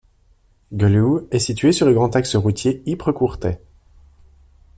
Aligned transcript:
Geluwe 0.75 1.27
est 1.29 1.37
situé 1.37 1.71
sur 1.71 1.85
le 1.85 1.93
grand 1.93 2.15
Axe 2.15 2.35
routier 2.35 2.81
Ypres- 2.87 3.11
Courtrai. 3.11 3.61